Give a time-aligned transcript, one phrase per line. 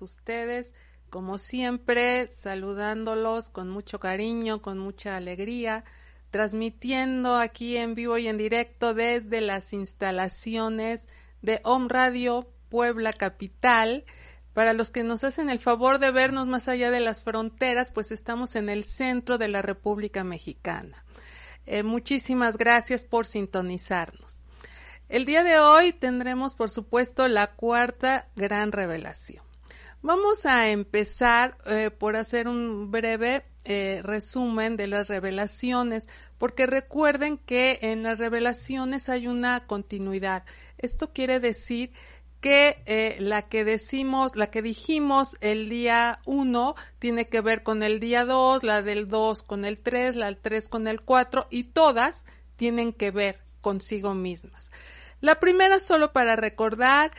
[0.00, 0.74] Ustedes.
[1.10, 5.84] Como siempre, saludándolos con mucho cariño, con mucha alegría,
[6.30, 11.08] transmitiendo aquí en vivo y en directo desde las instalaciones
[11.42, 14.04] de Home Radio Puebla Capital.
[14.54, 18.12] Para los que nos hacen el favor de vernos más allá de las fronteras, pues
[18.12, 21.04] estamos en el centro de la República Mexicana.
[21.66, 24.44] Eh, muchísimas gracias por sintonizarnos.
[25.08, 29.49] El día de hoy tendremos, por supuesto, la cuarta gran revelación.
[30.02, 37.36] Vamos a empezar eh, por hacer un breve eh, resumen de las revelaciones, porque recuerden
[37.36, 40.44] que en las revelaciones hay una continuidad.
[40.78, 41.92] Esto quiere decir
[42.40, 47.82] que eh, la que decimos, la que dijimos el día 1 tiene que ver con
[47.82, 51.46] el día 2, la del 2 con el 3, la del 3 con el 4
[51.50, 52.26] y todas
[52.56, 54.70] tienen que ver consigo mismas.
[55.20, 57.10] La primera, solo para recordar,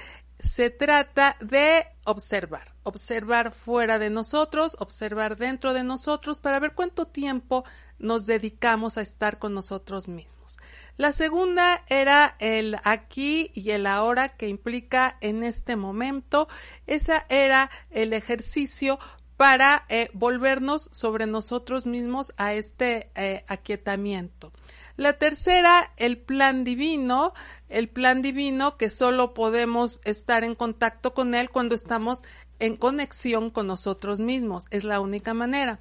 [0.41, 7.05] se trata de observar, observar fuera de nosotros, observar dentro de nosotros para ver cuánto
[7.07, 7.63] tiempo
[7.99, 10.57] nos dedicamos a estar con nosotros mismos.
[10.97, 16.47] La segunda era el aquí y el ahora que implica en este momento.
[16.87, 18.99] Esa era el ejercicio
[19.37, 24.51] para eh, volvernos sobre nosotros mismos a este eh, aquietamiento.
[24.97, 27.33] La tercera, el plan divino,
[27.71, 32.23] el plan divino que solo podemos estar en contacto con él cuando estamos
[32.59, 34.67] en conexión con nosotros mismos.
[34.69, 35.79] Es la única manera.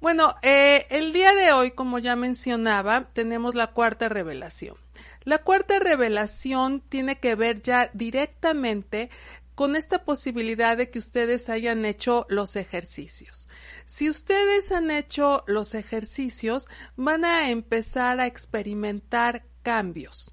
[0.00, 4.76] Bueno, eh, el día de hoy, como ya mencionaba, tenemos la cuarta revelación.
[5.24, 9.10] La cuarta revelación tiene que ver ya directamente
[9.56, 13.48] con esta posibilidad de que ustedes hayan hecho los ejercicios.
[13.86, 20.30] Si ustedes han hecho los ejercicios, van a empezar a experimentar cambios,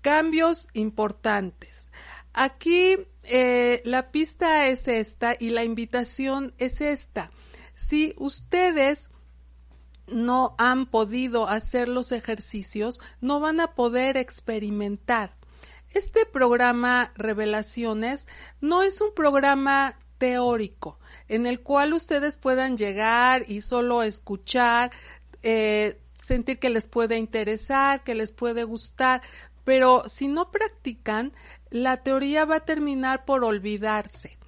[0.00, 1.90] cambios importantes.
[2.32, 7.30] Aquí eh, la pista es esta y la invitación es esta.
[7.74, 9.10] Si ustedes
[10.06, 15.34] no han podido hacer los ejercicios, no van a poder experimentar.
[15.90, 18.28] Este programa Revelaciones
[18.60, 24.92] no es un programa teórico en el cual ustedes puedan llegar y solo escuchar,
[25.42, 29.22] eh, sentir que les puede interesar, que les puede gustar,
[29.64, 31.32] pero si no practican,
[31.70, 34.38] la teoría va a terminar por olvidarse.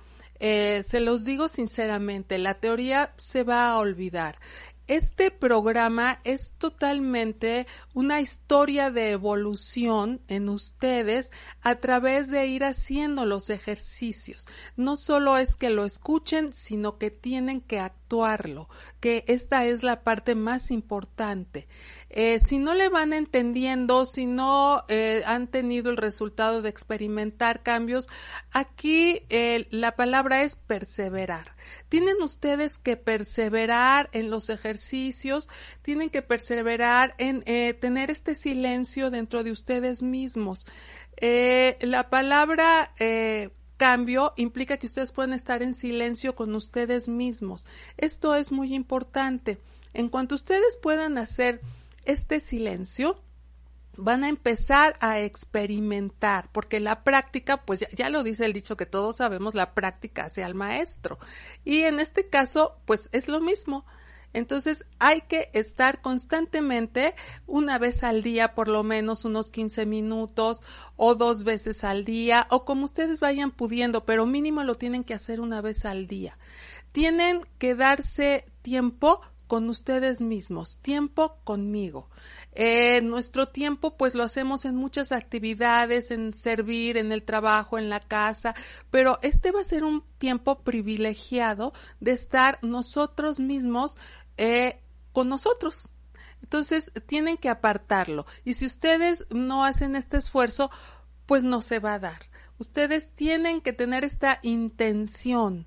[0.41, 4.39] Eh, se los digo sinceramente, la teoría se va a olvidar.
[4.93, 11.33] Este programa es totalmente una historia de evolución en ustedes
[11.63, 14.47] a través de ir haciendo los ejercicios.
[14.77, 18.69] No solo es que lo escuchen, sino que tienen que actuarlo,
[19.01, 21.69] que esta es la parte más importante.
[22.11, 27.63] Eh, si no le van entendiendo, si no eh, han tenido el resultado de experimentar
[27.63, 28.09] cambios,
[28.51, 31.52] aquí eh, la palabra es perseverar.
[31.89, 35.49] Tienen ustedes que perseverar en los ejercicios,
[35.83, 37.43] tienen que perseverar en
[37.81, 40.67] tener este silencio dentro de ustedes mismos.
[41.21, 42.93] la palabra
[43.83, 47.67] cambio implica que ustedes pueden estar en silencio con ustedes mismos.
[47.97, 49.59] Esto es muy importante.
[49.93, 51.61] En cuanto ustedes puedan hacer
[52.05, 53.21] este silencio,
[53.97, 58.87] van a empezar a experimentar, porque la práctica, pues ya, lo dice el dicho que
[58.87, 61.19] todos sabemos, la práctica hace al maestro.
[61.65, 63.85] Y en este caso, pues es lo mismo.
[64.35, 67.15] Entonces hay que estar constantemente
[67.47, 70.63] una vez al día, por lo menos unos 15 minutos
[70.97, 75.13] o dos veces al día o como ustedes vayan pudiendo, pero mínimo lo tienen que
[75.13, 76.39] hacer una vez al día.
[76.93, 79.21] Tienen que darse tiempo
[79.53, 82.09] con ustedes mismos, tiempo conmigo.
[82.53, 87.91] Eh, nuestro tiempo pues lo hacemos en muchas actividades, en servir, en el trabajo, en
[87.91, 88.55] la casa,
[88.91, 93.99] pero este va a ser un tiempo privilegiado de estar nosotros mismos
[94.39, 94.81] eh,
[95.13, 95.91] con nosotros.
[96.43, 100.71] Entonces tienen que apartarlo y si ustedes no hacen este esfuerzo,
[101.27, 102.31] pues no se va a dar.
[102.57, 105.67] Ustedes tienen que tener esta intención.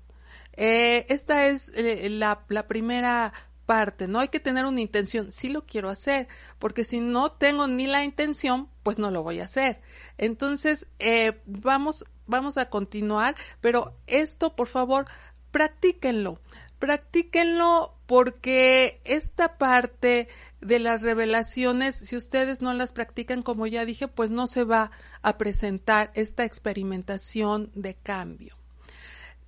[0.54, 3.32] Eh, esta es la, la primera
[3.66, 4.20] parte, ¿no?
[4.20, 6.28] Hay que tener una intención, sí lo quiero hacer,
[6.58, 9.82] porque si no tengo ni la intención, pues no lo voy a hacer.
[10.16, 15.06] Entonces, eh, vamos, vamos a continuar, pero esto, por favor,
[15.50, 16.40] practíquenlo,
[16.78, 20.28] practíquenlo porque esta parte
[20.60, 24.90] de las revelaciones, si ustedes no las practican, como ya dije, pues no se va
[25.22, 28.56] a presentar esta experimentación de cambio.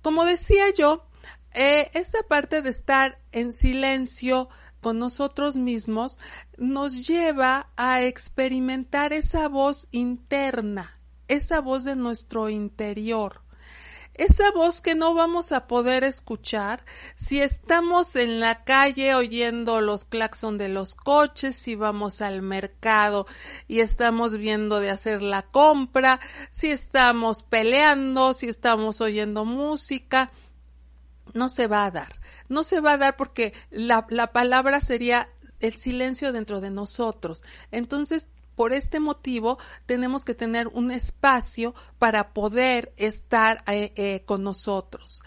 [0.01, 1.08] Como decía yo,
[1.53, 4.49] eh, esta parte de estar en silencio
[4.81, 6.17] con nosotros mismos
[6.57, 13.41] nos lleva a experimentar esa voz interna, esa voz de nuestro interior
[14.19, 16.83] esa voz que no vamos a poder escuchar
[17.15, 23.27] si estamos en la calle oyendo los claxon de los coches, si vamos al mercado
[23.69, 26.19] y estamos viendo de hacer la compra,
[26.51, 30.31] si estamos peleando, si estamos oyendo música,
[31.33, 32.19] no se va a dar.
[32.47, 35.29] No se va a dar porque la, la palabra sería
[35.59, 37.43] el silencio dentro de nosotros.
[37.71, 38.27] Entonces
[38.59, 45.23] por este motivo tenemos que tener un espacio para poder estar eh, eh, con nosotros.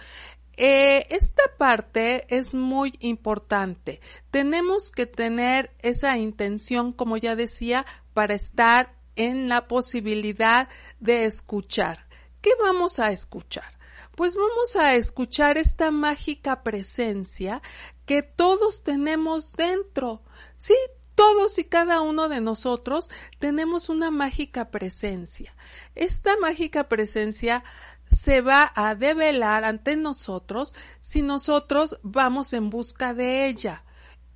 [0.59, 4.03] Eh, esta parte es muy importante.
[4.31, 10.69] Tenemos que tener esa intención, como ya decía, para estar en la posibilidad
[11.01, 12.07] de escuchar.
[12.43, 13.79] ¿Qué vamos a escuchar?
[14.15, 17.63] Pues vamos a escuchar esta mágica presencia
[18.05, 20.23] que todos tenemos dentro.
[20.59, 20.75] Sí,
[21.15, 25.55] todos y cada uno de nosotros tenemos una mágica presencia.
[25.95, 27.65] Esta mágica presencia
[28.11, 33.85] se va a develar ante nosotros si nosotros vamos en busca de ella.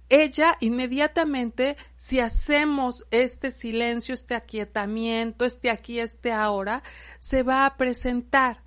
[0.08, 6.82] Ella inmediatamente, si hacemos este silencio, este aquietamiento, este aquí, este ahora,
[7.18, 8.62] se va a presentar.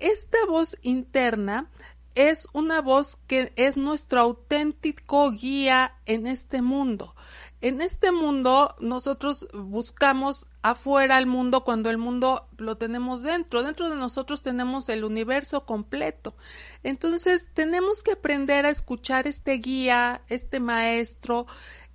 [0.00, 1.68] Esta voz interna
[2.14, 7.14] es una voz que es nuestro auténtico guía en este mundo.
[7.60, 13.62] En este mundo nosotros buscamos afuera el mundo cuando el mundo lo tenemos dentro.
[13.62, 16.34] Dentro de nosotros tenemos el universo completo.
[16.82, 21.46] Entonces tenemos que aprender a escuchar este guía, este maestro,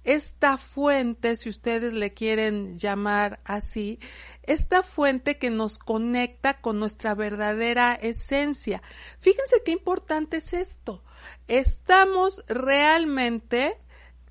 [0.06, 4.00] esta fuente, si ustedes le quieren llamar así,
[4.44, 8.82] esta fuente que nos conecta con nuestra verdadera esencia.
[9.20, 11.04] Fíjense qué importante es esto.
[11.48, 13.78] Estamos realmente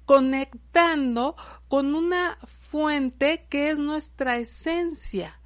[0.06, 1.37] conectando
[1.69, 5.41] con una fuente que es nuestra esencia.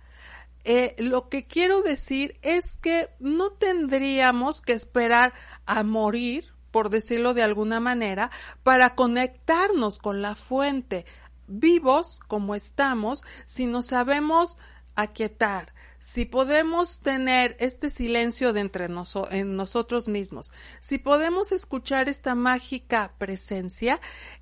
[0.64, 5.32] Eh, lo que quiero decir es que no tendríamos que esperar
[5.64, 8.30] a morir, por decirlo de alguna manera,
[8.62, 11.06] para conectarnos con la fuente,
[11.46, 14.58] vivos como estamos, si nos sabemos
[14.94, 18.86] aquietar, si podemos tener este silencio de entre
[19.30, 24.00] en nosotros mismos, si podemos escuchar esta mágica presencia,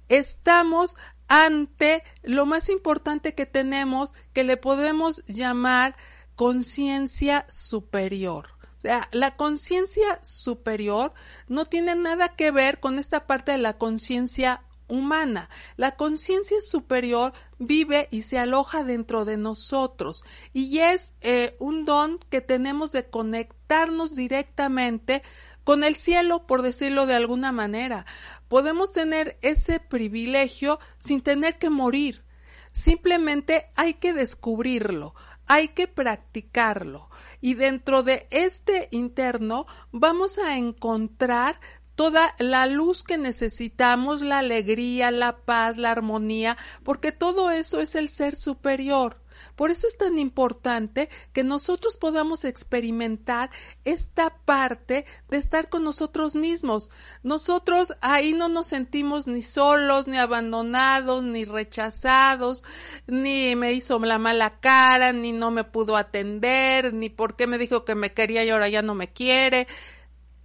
[0.08, 0.96] estamos
[1.28, 5.96] ante lo más importante que tenemos, que le podemos llamar
[6.36, 8.55] conciencia superior.
[8.86, 11.12] Sea, la conciencia superior
[11.48, 15.50] no tiene nada que ver con esta parte de la conciencia humana.
[15.76, 20.22] La conciencia superior vive y se aloja dentro de nosotros
[20.52, 25.24] y es eh, un don que tenemos de conectarnos directamente
[25.64, 28.06] con el cielo, por decirlo de alguna manera.
[28.46, 32.22] Podemos tener ese privilegio sin tener que morir.
[32.70, 35.16] Simplemente hay que descubrirlo,
[35.48, 37.10] hay que practicarlo.
[37.40, 41.60] Y dentro de este interno vamos a encontrar
[41.96, 47.94] toda la luz que necesitamos, la alegría, la paz, la armonía, porque todo eso es
[47.94, 49.20] el ser superior.
[49.56, 53.50] Por eso es tan importante que nosotros podamos experimentar
[53.84, 56.90] esta parte de estar con nosotros mismos.
[57.22, 62.64] Nosotros ahí no nos sentimos ni solos, ni abandonados, ni rechazados,
[63.06, 67.58] ni me hizo la mala cara, ni no me pudo atender, ni por qué me
[67.58, 69.66] dijo que me quería y ahora ya no me quiere.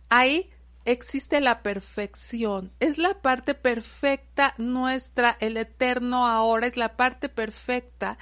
[0.10, 0.50] Ahí
[0.86, 2.72] existe la perfección.
[2.80, 8.18] Es la parte perfecta nuestra, el eterno ahora es la parte perfecta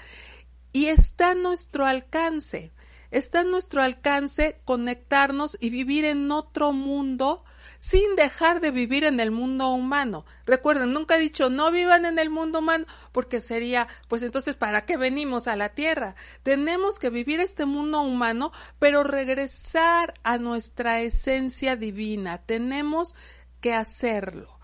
[0.71, 2.71] y está a nuestro alcance.
[3.11, 7.43] Está a nuestro alcance conectarnos y vivir en otro mundo
[7.79, 10.25] sin dejar de vivir en el mundo humano.
[10.45, 14.85] Recuerden, nunca he dicho no vivan en el mundo humano porque sería, pues entonces, ¿para
[14.85, 16.15] qué venimos a la Tierra?
[16.43, 22.39] Tenemos que vivir este mundo humano, pero regresar a nuestra esencia divina.
[22.39, 23.15] Tenemos
[23.61, 24.58] que hacerlo.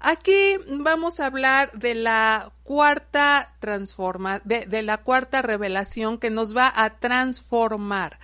[0.00, 6.72] Aquí vamos a hablar de la cuarta transforma, de, la cuarta revelación que nos va
[6.74, 8.18] a transformar.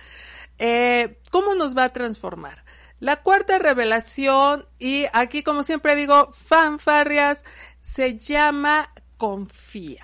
[0.57, 2.65] Eh, ¿Cómo nos va a transformar?
[2.99, 7.45] La cuarta revelación, y aquí como siempre digo, fanfarrias,
[7.79, 10.03] se llama confía.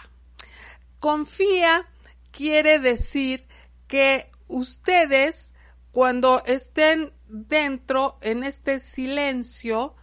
[0.99, 1.87] Confía
[2.29, 3.47] quiere decir
[3.87, 5.55] que ustedes
[5.91, 9.95] cuando estén dentro en este silencio,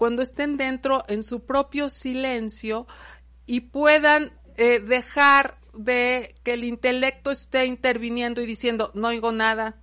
[0.00, 2.86] cuando estén dentro en su propio silencio
[3.44, 9.76] y puedan eh, dejar de que el intelecto esté interviniendo y diciendo no oigo nada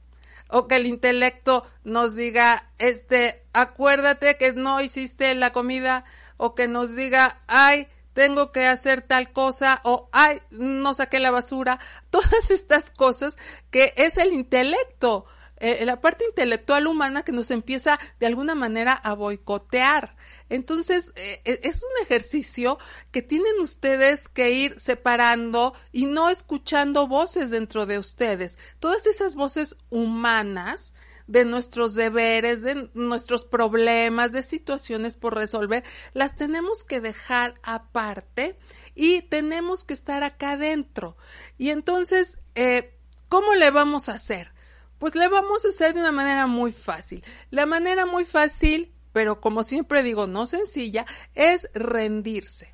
[0.49, 6.03] o que el intelecto nos diga este acuérdate que no hiciste la comida
[6.37, 11.29] o que nos diga ay tengo que hacer tal cosa o ay no saqué la
[11.29, 13.37] basura todas estas cosas
[13.69, 15.27] que es el intelecto
[15.59, 20.15] eh, la parte intelectual humana que nos empieza de alguna manera a boicotear.
[20.49, 22.77] Entonces, eh, e, es un ejercicio
[23.11, 28.57] que tienen ustedes que ir separando y no escuchando voces dentro de ustedes.
[28.79, 30.93] Todas esas voces humanas
[31.27, 35.83] de nuestros deberes, de nuestros problemas, de situaciones por resolver,
[36.13, 38.57] las tenemos que dejar aparte
[38.95, 41.17] y tenemos que estar acá adentro.
[41.57, 42.97] Y entonces, eh,
[43.27, 44.53] ¿cómo le vamos a hacer?
[44.99, 47.23] Pues le vamos a hacer de una manera muy fácil.
[47.51, 52.73] La manera muy fácil, pero como siempre digo, no sencilla, es rendirse.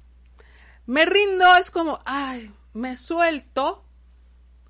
[0.86, 3.86] Me rindo, es como, ay, me suelto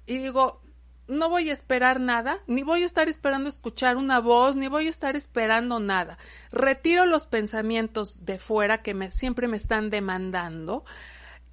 [0.05, 0.61] y digo,
[1.07, 4.87] no voy a esperar nada, ni voy a estar esperando escuchar una voz, ni voy
[4.87, 6.17] a estar esperando nada.
[6.51, 10.85] Retiro los pensamientos de fuera que siempre me están demandando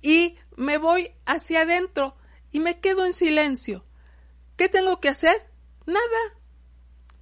[0.03, 2.17] y me voy hacia adentro
[2.53, 3.85] y me quedo en silencio.
[4.57, 5.50] ¿Qué tengo que hacer?
[5.87, 6.35] Nada.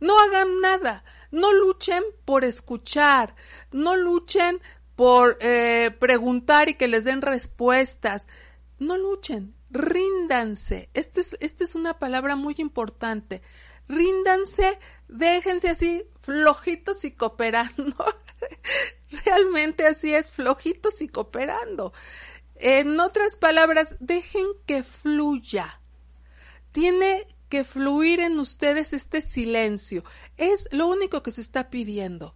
[0.00, 1.04] No hagan nada.
[1.30, 3.34] No luchen por escuchar.
[3.72, 4.60] No luchen
[4.96, 8.28] por eh, preguntar y que les den respuestas.
[8.78, 9.54] No luchen.
[9.70, 10.88] Ríndanse.
[10.94, 13.42] Esta es, esta es una palabra muy importante.
[13.88, 17.96] Ríndanse, déjense así, flojitos y cooperando.
[19.24, 21.92] Realmente así es, flojitos y cooperando.
[22.56, 25.80] En otras palabras, dejen que fluya.
[26.72, 30.04] Tiene que fluir en ustedes este silencio.
[30.36, 32.34] Es lo único que se está pidiendo.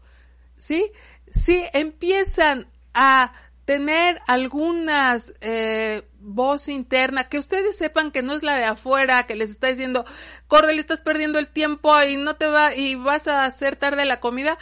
[0.59, 0.93] ¿Sí?
[1.33, 3.33] Si empiezan a
[3.65, 9.37] tener algunas eh, voz interna, que ustedes sepan que no es la de afuera, que
[9.37, 10.05] les está diciendo,
[10.49, 14.05] corre, le estás perdiendo el tiempo y no te va, y vas a hacer tarde
[14.05, 14.59] la comida,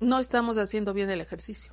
[0.00, 1.71] no estamos haciendo bien el ejercicio.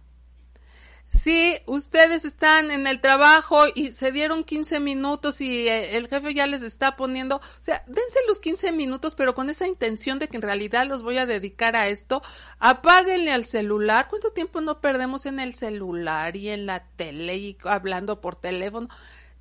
[1.10, 6.34] Si ustedes están en el trabajo y se dieron 15 minutos y eh, el jefe
[6.36, 10.28] ya les está poniendo, o sea, dense los 15 minutos, pero con esa intención de
[10.28, 12.22] que en realidad los voy a dedicar a esto,
[12.60, 14.08] apáguenle al celular.
[14.10, 18.88] ¿Cuánto tiempo no perdemos en el celular y en la tele y hablando por teléfono?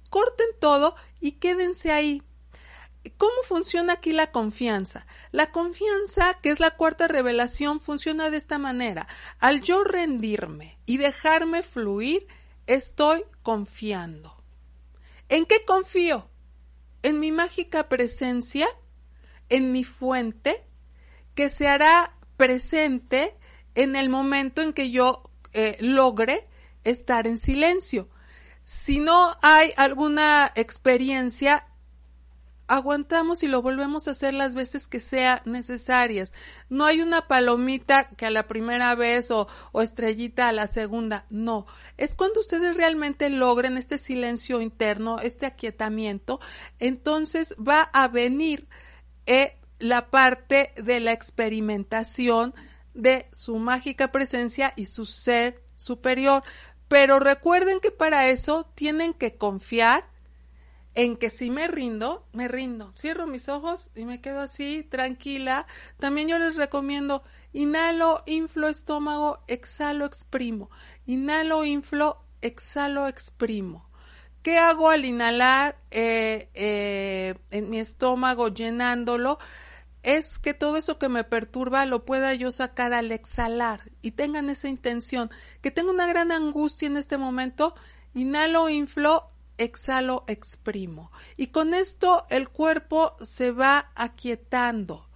[0.09, 2.23] Corten todo y quédense ahí.
[3.17, 5.07] ¿Cómo funciona aquí la confianza?
[5.31, 9.09] La confianza, que es la cuarta revelación, funciona de esta manera.
[9.39, 12.27] Al yo rendirme y dejarme fluir,
[12.67, 14.43] estoy confiando.
[15.29, 16.29] ¿En qué confío?
[17.03, 18.69] En mi mágica presencia,
[19.49, 20.65] en mi fuente,
[21.35, 23.37] que se hará presente
[23.75, 26.49] en el momento en que yo eh, logre
[26.85, 28.09] estar en silencio.
[28.65, 31.68] Si no hay alguna experiencia,
[32.69, 36.35] aguantamos y lo volvemos a hacer las veces que sea necesarias.
[36.69, 41.25] No hay una palomita que a la primera vez o, estrellita a la segunda.
[41.31, 41.67] No.
[41.97, 46.41] Es cuando ustedes realmente logren este silencio interno, este aquietamiento,
[46.79, 48.69] entonces va a venir
[49.27, 52.55] eh, la parte de la experimentación
[52.95, 56.43] de su mágica presencia y su ser superior.
[56.89, 60.05] Pero recuerden que para eso tienen que confiar,
[60.99, 62.93] en que si me rindo, me rindo.
[62.99, 65.65] Cierro mis ojos y me quedo así, tranquila.
[66.01, 70.71] También yo les recomiendo inhalo, inflo estómago, exhalo, exprimo.
[71.07, 73.89] Inhalo, inflo, exhalo, exprimo.
[74.43, 79.39] ¿Qué hago al inhalar eh, eh, en mi estómago llenándolo?
[80.03, 84.51] Es que todo eso que me perturba lo pueda yo sacar al exhalar y tengan
[84.51, 85.31] esa intención.
[85.63, 87.77] Que tengo una gran angustia en este momento,
[88.15, 89.28] inhalo, inflo,
[89.59, 91.11] exhalo, exprimo.
[91.37, 95.09] Y con esto el cuerpo se va aquietando.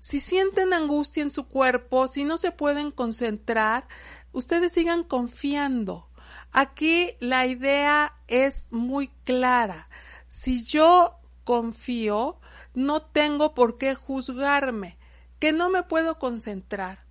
[0.00, 3.86] Si sienten angustia en su cuerpo, si no se pueden concentrar,
[4.32, 6.08] ustedes sigan confiando.
[6.52, 9.88] Aquí la idea es muy clara.
[10.28, 12.40] Si yo confío,
[12.74, 14.98] no tengo por qué juzgarme,
[15.38, 17.04] que no me puedo concentrar.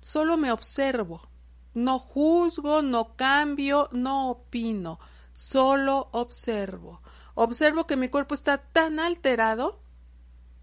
[0.00, 1.28] Solo me observo.
[1.74, 4.98] No juzgo, no cambio, no opino
[5.36, 7.02] solo observo.
[7.34, 9.82] Observo que mi cuerpo está tan alterado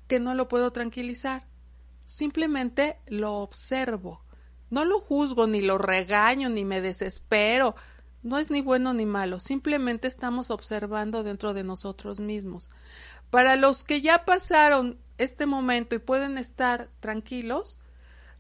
[0.08, 1.48] que no lo puedo tranquilizar.
[2.06, 4.26] Simplemente lo observo.
[4.72, 7.76] No lo juzgo, ni lo regaño, ni me desespero.
[8.24, 12.72] No es ni bueno ni malo, simplemente estamos observando dentro de nosotros mismos.
[13.30, 17.80] Para los que ya pasaron este momento y pueden estar tranquilos,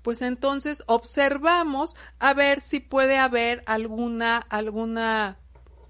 [0.01, 5.37] pues entonces observamos a ver si puede haber alguna alguna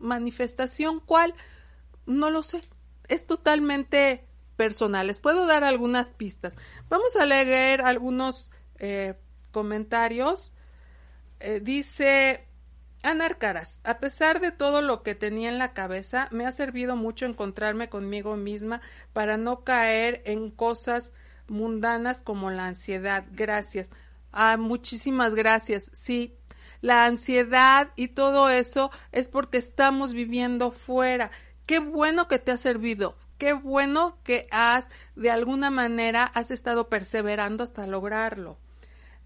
[0.04, 1.34] manifestación cuál
[2.06, 2.62] no lo sé
[3.08, 6.56] es totalmente personal les puedo dar algunas pistas
[6.90, 9.16] vamos a leer algunos eh,
[9.52, 10.54] comentarios
[11.40, 12.48] eh, dice
[13.04, 16.96] Ana Arcaras, a pesar de todo lo que tenía en la cabeza, me ha servido
[16.96, 18.80] mucho encontrarme conmigo misma
[19.12, 21.12] para no caer en cosas
[21.50, 23.26] mundanas como la ansiedad.
[23.32, 23.90] Gracias.
[24.32, 25.92] Ah, muchísimas gracias.
[25.94, 26.38] Sí,
[26.84, 31.32] la ansiedad y todo eso es porque estamos viviendo fuera.
[31.66, 33.16] Qué bueno que te ha servido.
[33.38, 38.58] Qué bueno que has, de alguna manera, has estado perseverando hasta lograrlo.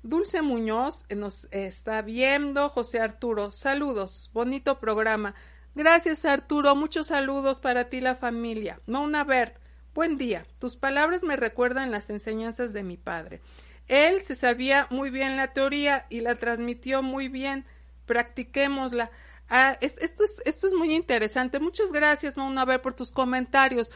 [0.03, 2.69] Dulce Muñoz eh, nos está viendo.
[2.69, 4.29] José Arturo, saludos.
[4.33, 5.33] Bonito programa.
[5.73, 6.75] Gracias, Arturo.
[6.75, 8.79] Muchos saludos para ti, la familia.
[8.85, 9.57] Mona Bert,
[9.95, 10.45] buen día.
[10.59, 13.41] Tus palabras me recuerdan las enseñanzas de mi padre.
[13.87, 17.65] Él se sabía muy bien la teoría y la transmitió muy bien.
[18.05, 19.11] Practiquémosla.
[19.49, 21.59] Ah, esto, es, esto es muy interesante.
[21.59, 23.91] Muchas gracias, Mona Bert, por tus comentarios.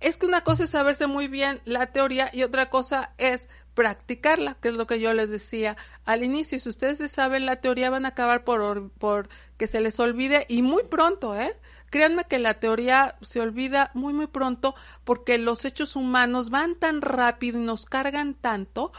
[0.00, 4.56] Es que una cosa es saberse muy bien la teoría y otra cosa es practicarla,
[4.60, 6.58] que es lo que yo les decía al inicio.
[6.58, 10.44] Si ustedes se saben la teoría, van a acabar por, por que se les olvide
[10.48, 11.56] y muy pronto, ¿eh?
[11.92, 17.02] Créanme que la teoría se olvida muy, muy pronto porque los hechos humanos van tan
[17.02, 18.92] rápido y nos cargan tanto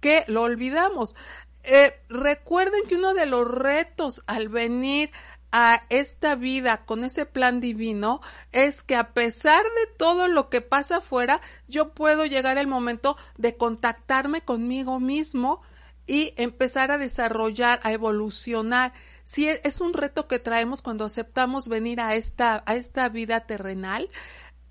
[0.00, 1.14] que lo olvidamos.
[1.62, 5.12] Eh, recuerden que uno de los retos al venir
[5.52, 10.60] a esta vida con ese plan divino es que a pesar de todo lo que
[10.60, 15.62] pasa afuera, yo puedo llegar el momento de contactarme conmigo mismo
[16.08, 18.92] y empezar a desarrollar, a evolucionar.
[19.30, 23.46] Si es, es un reto que traemos cuando aceptamos venir a esta, a esta vida
[23.46, 24.10] terrenal,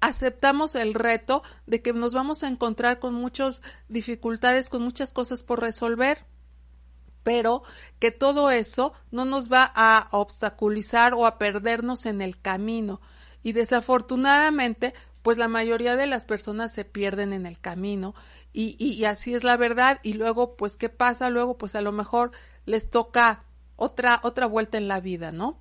[0.02, 5.44] aceptamos el reto de que nos vamos a encontrar con muchas dificultades, con muchas cosas
[5.44, 6.26] por resolver
[7.24, 7.64] pero
[8.00, 13.00] que todo eso no nos va a obstaculizar o a perdernos en el camino.
[13.44, 18.14] Y desafortunadamente, pues la mayoría de las personas se pierden en el camino
[18.52, 20.00] y, y, así es la verdad.
[20.04, 21.30] Y luego, pues, ¿qué pasa?
[21.30, 22.32] Luego, pues a lo mejor
[22.66, 23.44] les toca
[23.80, 25.60] otra, otra vuelta en la vida, ¿no?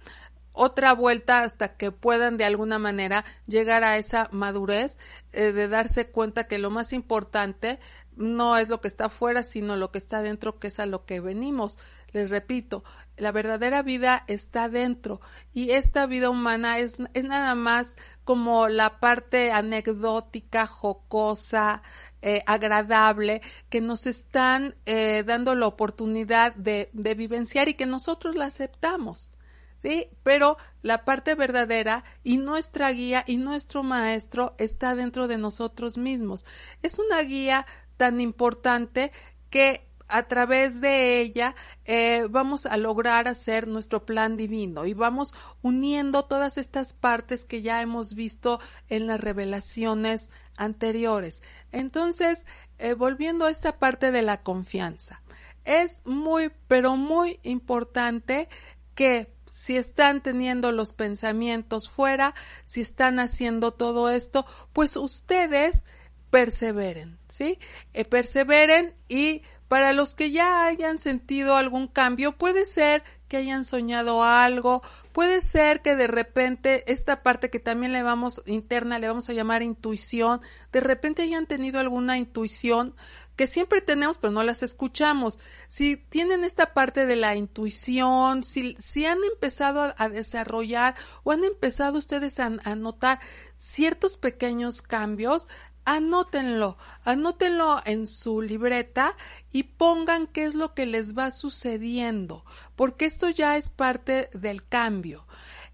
[0.53, 4.99] Otra vuelta hasta que puedan de alguna manera llegar a esa madurez
[5.33, 7.79] eh, de darse cuenta que lo más importante
[8.17, 11.05] no es lo que está afuera, sino lo que está dentro, que es a lo
[11.05, 11.79] que venimos.
[12.13, 12.83] Les repito,
[13.17, 15.21] la verdadera vida está dentro
[15.53, 21.83] y esta vida humana es, es nada más como la parte anecdótica, jocosa,
[22.23, 28.37] eh, agradable que nos están eh, dando la oportunidad de, de vivenciar y que nosotros
[28.37, 29.31] la aceptamos.
[29.79, 30.09] ¿sí?
[30.23, 36.45] Pero la parte verdadera y nuestra guía y nuestro maestro está dentro de nosotros mismos.
[36.83, 39.13] Es una guía tan importante
[39.51, 45.35] que a través de ella eh, vamos a lograr hacer nuestro plan divino y vamos
[45.63, 51.43] uniendo todas estas partes que ya hemos visto en las revelaciones anteriores.
[51.73, 52.47] Entonces,
[52.79, 55.23] eh, volviendo a esta parte de la confianza,
[55.65, 58.49] es muy, pero muy importante
[58.95, 65.85] que si están teniendo los pensamientos fuera, si están haciendo todo esto, pues ustedes
[66.31, 67.59] perseveren, ¿sí?
[67.93, 73.65] Eh, perseveren y para los que ya hayan sentido algún cambio, puede ser que hayan
[73.65, 79.09] soñado algo, puede ser que de repente esta parte que también le vamos interna, le
[79.09, 80.41] vamos a llamar intuición,
[80.73, 82.95] de repente hayan tenido alguna intuición
[83.37, 85.39] que siempre tenemos pero no las escuchamos.
[85.69, 91.45] Si tienen esta parte de la intuición, si, si han empezado a, desarrollar o han
[91.45, 93.21] empezado ustedes a, a notar
[93.55, 95.47] ciertos pequeños cambios,
[95.89, 99.17] anótenlo, anótenlo en su libreta
[99.51, 102.45] y pongan qué es lo que les va sucediendo,
[102.77, 105.27] porque esto ya es parte del cambio.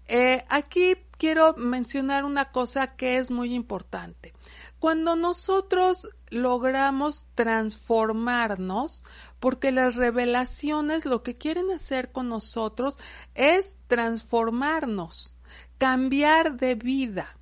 [0.07, 4.33] Eh, aquí quiero mencionar una cosa que es muy importante.
[4.79, 9.03] Cuando nosotros logramos transformarnos,
[9.41, 12.97] porque las revelaciones lo que quieren hacer con nosotros
[13.33, 15.33] es transformarnos,
[15.77, 17.37] cambiar de vida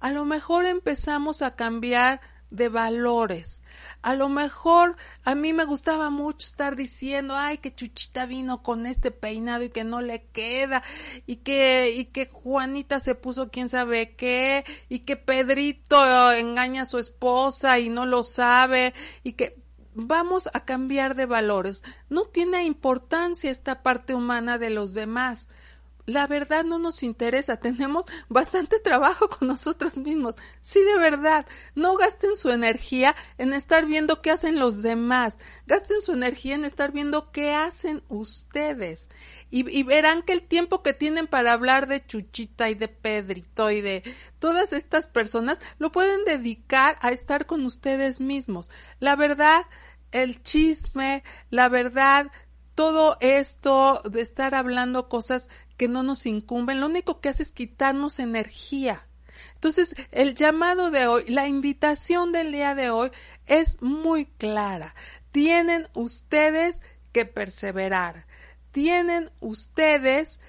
[0.00, 3.62] a lo mejor empezamos a cambiar de valores.
[4.02, 8.86] A lo mejor a mí me gustaba mucho estar diciendo, ay, que Chuchita vino con
[8.86, 10.82] este peinado y que no le queda,
[11.26, 16.86] y que, y que Juanita se puso quién sabe qué, y que Pedrito engaña a
[16.86, 19.60] su esposa y no lo sabe, y que
[19.94, 21.82] vamos a cambiar de valores.
[22.08, 25.48] No tiene importancia esta parte humana de los demás
[26.08, 30.36] la verdad no nos interesa, tenemos bastante trabajo con nosotros mismos.
[30.62, 36.00] Sí, de verdad, no gasten su energía en estar viendo qué hacen los demás, gasten
[36.00, 39.10] su energía en estar viendo qué hacen ustedes.
[39.50, 43.82] Y, verán que el tiempo que tienen para hablar de Chuchita y de Pedrito y
[43.82, 44.02] de
[44.38, 48.70] todas estas personas lo pueden dedicar a estar con ustedes mismos.
[48.98, 49.66] La verdad,
[50.10, 52.30] el chisme, la verdad,
[52.78, 57.52] todo esto de estar hablando cosas que no nos incumben, lo único que hace es
[57.52, 59.00] quitarnos energía.
[59.54, 63.10] Entonces, el llamado de hoy, la invitación del día de hoy
[63.46, 64.94] es muy clara.
[65.30, 68.26] Tienen ustedes que perseverar.
[68.72, 70.40] Tienen ustedes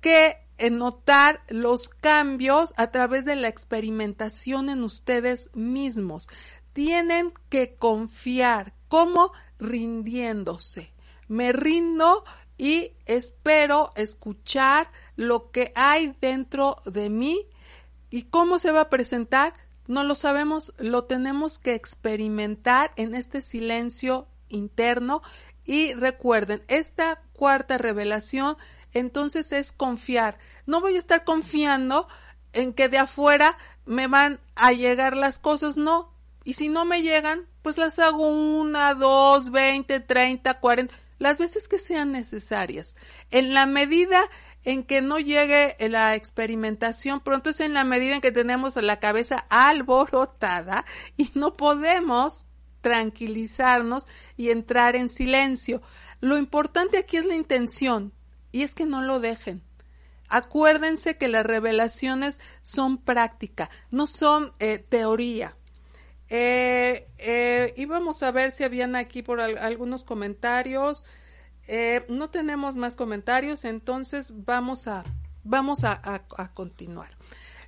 [0.00, 0.38] que
[0.70, 6.28] notar los cambios a través de la experimentación en ustedes mismos.
[6.72, 8.72] Tienen que confiar.
[8.88, 9.32] ¿Cómo?
[9.58, 10.92] Rindiéndose.
[11.28, 12.24] Me rindo
[12.58, 17.46] y espero escuchar lo que hay dentro de mí
[18.10, 19.54] y cómo se va a presentar.
[19.86, 25.22] No lo sabemos, lo tenemos que experimentar en este silencio interno
[25.64, 28.56] y recuerden, esta cuarta revelación
[28.92, 30.38] entonces es confiar.
[30.66, 32.08] No voy a estar confiando
[32.52, 36.12] en que de afuera me van a llegar las cosas, no.
[36.44, 41.68] Y si no me llegan, pues las hago una, dos, veinte, treinta, cuarenta las veces
[41.68, 42.96] que sean necesarias.
[43.30, 44.20] En la medida
[44.64, 48.98] en que no llegue la experimentación, pronto es en la medida en que tenemos la
[48.98, 50.84] cabeza alborotada
[51.16, 52.46] y no podemos
[52.80, 55.80] tranquilizarnos y entrar en silencio.
[56.20, 58.12] Lo importante aquí es la intención
[58.50, 59.62] y es que no lo dejen.
[60.28, 65.56] Acuérdense que las revelaciones son práctica, no son eh, teoría.
[66.34, 71.04] Eh, eh, y vamos a ver si habían aquí por algunos comentarios.
[71.68, 75.04] Eh, no tenemos más comentarios, entonces vamos a,
[75.44, 76.22] vamos a,
[76.54, 77.10] continuar.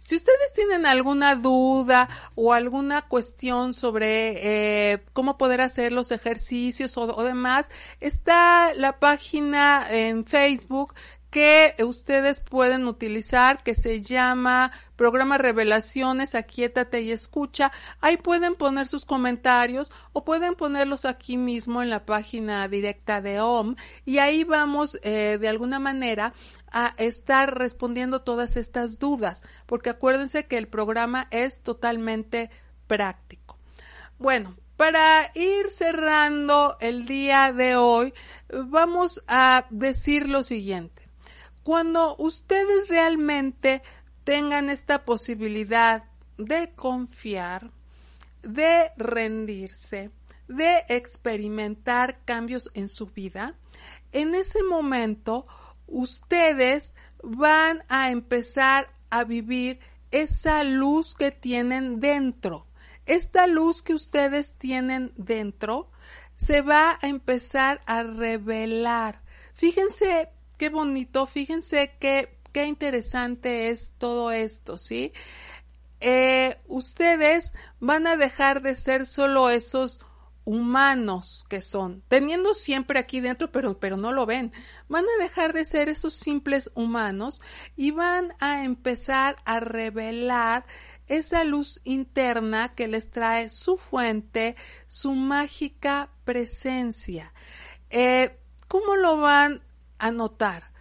[0.00, 6.96] Si ustedes tienen alguna duda o alguna cuestión sobre eh, cómo poder hacer los ejercicios
[6.96, 7.68] o, demás,
[8.00, 10.94] está la página en Facebook
[11.34, 17.72] que ustedes pueden utilizar que se llama programa Revelaciones, aquíétate y escucha.
[18.00, 23.40] Ahí pueden poner sus comentarios o pueden ponerlos aquí mismo en la página directa de
[23.40, 26.34] OM y ahí vamos eh, de alguna manera
[26.70, 32.48] a estar respondiendo todas estas dudas, porque acuérdense que el programa es totalmente
[32.86, 33.58] práctico.
[34.20, 38.14] Bueno, para ir cerrando el día de hoy,
[38.52, 41.03] vamos a decir lo siguiente.
[41.64, 43.82] Cuando ustedes realmente
[44.22, 46.04] tengan esta posibilidad
[46.36, 47.70] de confiar,
[48.42, 50.10] de rendirse,
[50.46, 53.54] de experimentar cambios en su vida,
[54.12, 55.46] en ese momento
[55.86, 62.66] ustedes van a empezar a vivir esa luz que tienen dentro.
[63.06, 65.90] Esta luz que ustedes tienen dentro
[66.36, 69.22] se va a empezar a revelar.
[69.54, 70.28] Fíjense
[70.64, 75.12] qué bonito, fíjense qué, qué interesante es todo esto, ¿sí?
[76.00, 80.00] Eh, ustedes van a dejar de ser solo esos
[80.46, 84.54] humanos que son, teniendo siempre aquí dentro, pero, pero no lo ven,
[84.88, 87.42] van a dejar de ser esos simples humanos
[87.76, 90.64] y van a empezar a revelar
[91.08, 97.34] esa luz interna que les trae su fuente, su mágica presencia.
[97.90, 99.60] Eh, ¿Cómo lo van
[100.06, 100.72] anotar?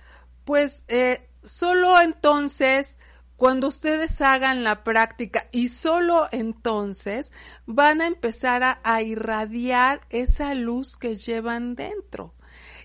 [0.45, 2.99] Pues eh, solo entonces,
[3.37, 7.33] cuando ustedes hagan la práctica y solo entonces
[7.65, 12.33] van a empezar a, a irradiar esa luz que llevan dentro.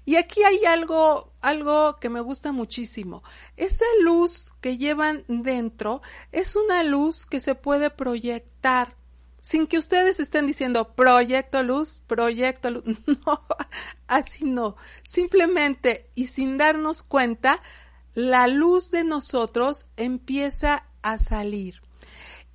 [0.05, 3.23] Y aquí hay algo, algo que me gusta muchísimo.
[3.59, 6.01] Esa luz que llevan dentro
[6.33, 8.97] es una luz que se puede proyectar
[9.41, 12.85] sin que ustedes estén diciendo proyecto luz, proyecto luz.
[13.27, 13.43] No,
[14.07, 14.77] así no.
[15.05, 17.63] Simplemente y sin darnos cuenta,
[18.15, 21.83] la luz de nosotros empieza a salir.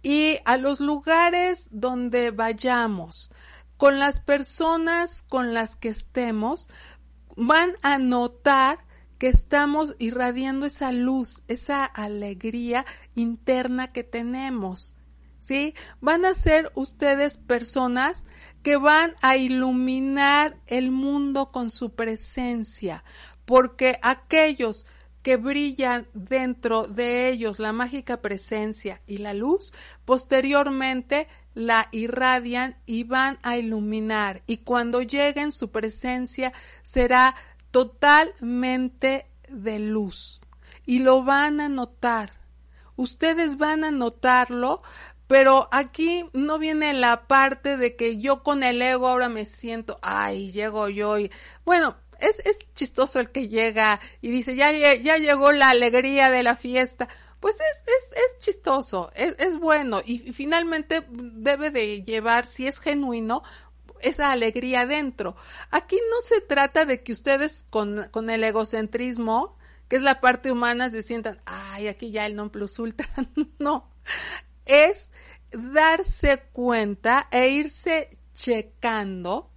[0.02, 3.32] Y a los lugares donde vayamos,
[3.78, 6.68] con las personas con las que estemos,
[7.36, 8.80] van a notar
[9.18, 14.94] que estamos irradiando esa luz, esa alegría interna que tenemos
[15.44, 15.76] ¿sí?
[16.00, 18.26] Van a ser ustedes personas
[18.64, 23.04] que van a iluminar el mundo con su presencia,
[23.44, 24.86] porque aquellos
[25.22, 29.74] que brillan dentro de ellos la mágica presencia y la luz,
[30.06, 36.54] posteriormente la irradian y van a iluminar y cuando lleguen su presencia
[36.84, 37.36] será
[37.72, 40.46] totalmente de luz
[40.86, 42.44] y lo van a notar.
[42.96, 44.84] Ustedes van a notarlo,
[45.34, 49.98] pero aquí no viene la parte de que yo con el ego ahora me siento,
[50.04, 51.32] ay, llego yo y
[51.66, 56.44] bueno, es, es chistoso el que llega y dice, ya, ya llegó la alegría de
[56.44, 62.46] la fiesta pues es, es, es chistoso, es, es bueno y, finalmente debe de llevar,
[62.46, 63.42] si es genuino,
[64.02, 65.36] esa alegría dentro.
[65.72, 70.52] Aquí no se trata de que ustedes con, con el egocentrismo, que es la parte
[70.52, 73.10] humana, se sientan, ay, aquí ya el non plus ultra.
[73.58, 73.90] no,
[74.66, 75.12] es
[75.52, 79.52] darse cuenta e irse checando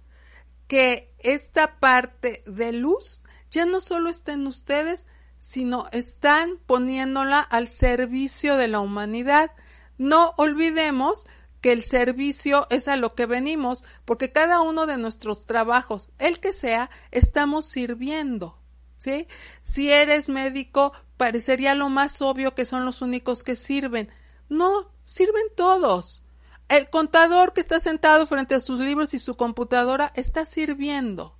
[0.67, 5.07] que esta parte de luz ya no solo está en ustedes,
[5.39, 9.51] sino están poniéndola al servicio de la humanidad.
[9.97, 11.25] No olvidemos
[11.61, 16.39] que el servicio es a lo que venimos, porque cada uno de nuestros trabajos, el
[16.39, 18.59] que sea, estamos sirviendo.
[18.97, 19.27] ¿Sí?
[19.61, 24.09] Si eres médico, parecería lo más obvio que son los únicos que sirven.
[24.49, 26.21] No, sirven todos.
[26.67, 31.37] El contador que está sentado frente a sus libros y su computadora está sirviendo.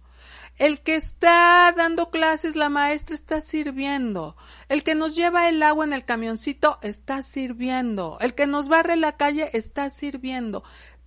[0.55, 4.37] El que está dando clases, la maestra está sirviendo.
[4.69, 8.17] El que nos lleva el agua en el camioncito está sirviendo.
[8.21, 10.63] El que nos barre la calle está sirviendo.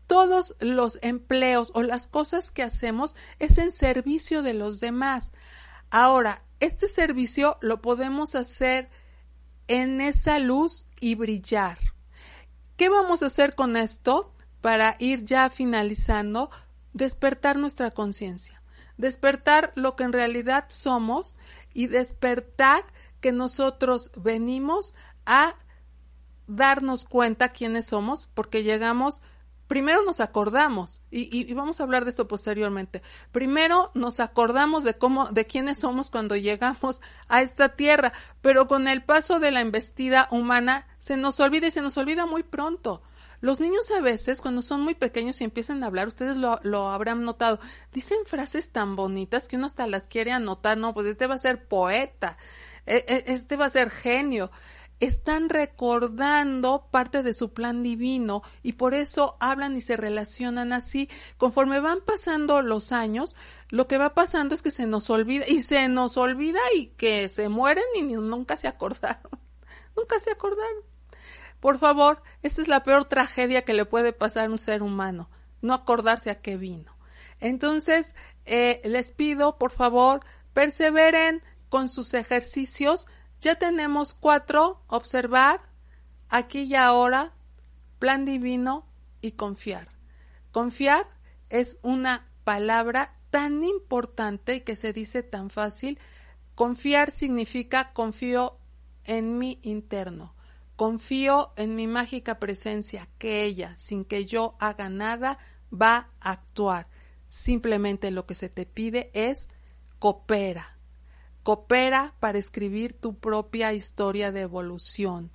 [0.07, 5.33] Todos los empleos o las cosas que hacemos es en servicio de los demás.
[5.88, 8.90] Ahora, este servicio lo podemos hacer
[9.66, 11.79] en esa luz y brillar.
[12.80, 16.48] ¿Qué vamos a hacer con esto para ir ya finalizando?
[16.94, 18.62] Despertar nuestra conciencia
[18.96, 21.36] despertar lo que en realidad somos
[21.74, 22.84] y despertar
[23.20, 24.94] que nosotros venimos
[25.26, 25.56] a
[26.46, 29.20] darnos cuenta quiénes somos, porque llegamos,
[29.70, 35.30] primero nos acordamos, y, vamos a hablar de esto posteriormente, primero nos acordamos de cómo,
[35.30, 40.26] de quiénes somos cuando llegamos a esta tierra, pero con el paso de la embestida
[40.33, 43.00] humana se nos olvida y se nos olvida muy pronto.
[43.40, 46.88] Los niños a veces, cuando son muy pequeños y empiezan a hablar, ustedes lo, lo
[46.88, 47.61] habrán notado,
[47.92, 51.38] dicen frases tan bonitas que uno hasta las quiere anotar, no, pues este va a
[51.38, 52.38] ser poeta,
[52.87, 54.50] e, e, este va a ser genio
[55.00, 61.08] están recordando parte de su plan divino y por eso hablan y se relacionan así.
[61.38, 63.34] Conforme van pasando los años,
[63.70, 67.28] lo que va pasando es que se nos olvida y se nos olvida y que
[67.28, 69.30] se mueren y nunca se acordaron.
[69.96, 70.84] nunca se acordaron.
[71.60, 75.30] Por favor, esta es la peor tragedia que le puede pasar a un ser humano,
[75.60, 76.96] no acordarse a qué vino.
[77.38, 78.14] Entonces,
[78.46, 80.20] eh, les pido, por favor,
[80.52, 83.06] perseveren con sus ejercicios.
[83.40, 85.62] Ya tenemos cuatro, observar,
[86.29, 87.33] aquí y ahora,
[87.98, 88.87] plan divino
[89.22, 89.88] y confiar.
[90.53, 91.07] Confiar
[91.48, 95.98] es una palabra tan importante y que se dice tan fácil.
[96.55, 98.59] Confiar significa confío
[99.05, 100.35] en mi interno.
[100.76, 105.38] Confío en mi mágica presencia, que ella, sin que yo haga nada,
[105.72, 106.88] va a actuar.
[107.29, 109.48] Simplemente lo que se te pide es
[109.98, 110.79] coopera.
[111.42, 115.31] Coopera para escribir tu propia historia de evolución.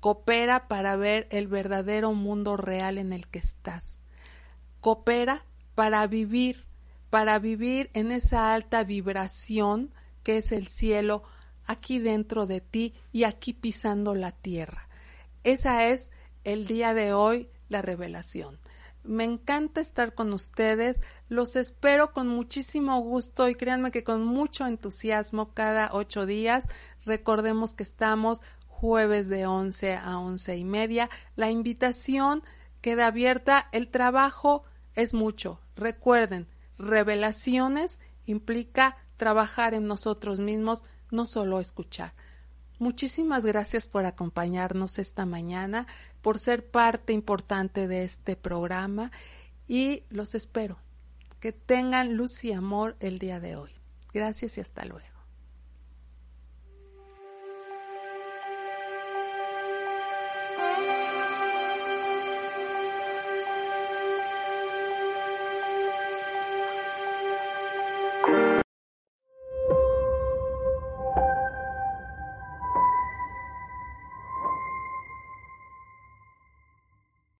[0.00, 4.00] Coopera para ver el verdadero mundo real en el que estás.
[4.80, 5.44] Coopera
[5.74, 6.64] para vivir,
[7.10, 9.92] para vivir en esa alta vibración
[10.22, 11.24] que es el cielo
[11.64, 14.88] aquí dentro de ti y aquí pisando la tierra.
[15.42, 16.10] Esa es
[16.44, 18.58] el día de hoy la revelación.
[19.08, 24.66] Me encanta estar con ustedes, los espero con muchísimo gusto y créanme que con mucho
[24.66, 26.68] entusiasmo cada ocho días.
[27.06, 31.08] Recordemos que estamos jueves de once a once y media.
[31.36, 32.42] La invitación
[32.82, 35.58] queda abierta, el trabajo es mucho.
[35.74, 42.12] Recuerden, revelaciones implica trabajar en nosotros mismos, no solo escuchar.
[42.78, 45.88] Muchísimas gracias por acompañarnos esta mañana,
[46.22, 49.10] por ser parte importante de este programa
[49.66, 50.78] y los espero.
[51.40, 53.70] Que tengan luz y amor el día de hoy.
[54.12, 55.17] Gracias y hasta luego.